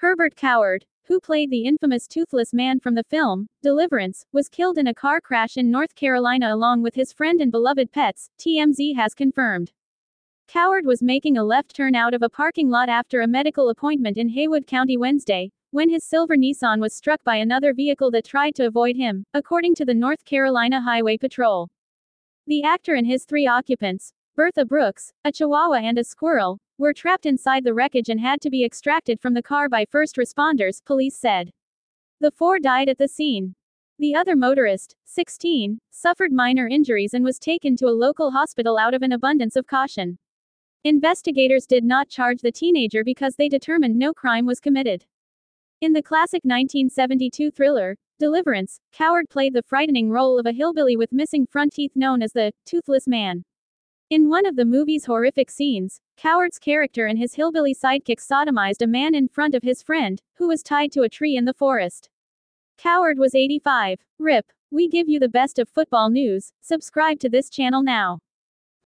[0.00, 4.86] Herbert Coward, who played the infamous toothless man from the film, Deliverance, was killed in
[4.86, 9.12] a car crash in North Carolina along with his friend and beloved pets, TMZ has
[9.12, 9.72] confirmed.
[10.46, 14.16] Coward was making a left turn out of a parking lot after a medical appointment
[14.16, 18.54] in Haywood County Wednesday, when his silver Nissan was struck by another vehicle that tried
[18.54, 21.68] to avoid him, according to the North Carolina Highway Patrol.
[22.46, 27.26] The actor and his three occupants, Bertha Brooks, a chihuahua and a squirrel, were trapped
[27.26, 31.18] inside the wreckage and had to be extracted from the car by first responders, police
[31.18, 31.50] said.
[32.20, 33.56] The four died at the scene.
[33.98, 38.94] The other motorist, 16, suffered minor injuries and was taken to a local hospital out
[38.94, 40.18] of an abundance of caution.
[40.84, 45.04] Investigators did not charge the teenager because they determined no crime was committed.
[45.80, 51.10] In the classic 1972 thriller, Deliverance, Coward played the frightening role of a hillbilly with
[51.10, 53.42] missing front teeth known as the Toothless Man.
[54.10, 58.86] In one of the movie's horrific scenes, Coward's character and his hillbilly sidekick sodomized a
[58.86, 62.08] man in front of his friend, who was tied to a tree in the forest.
[62.78, 63.98] Coward was 85.
[64.18, 64.46] RIP.
[64.70, 66.54] We give you the best of football news.
[66.62, 68.20] Subscribe to this channel now.